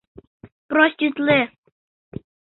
«Проститле»... 0.69 1.39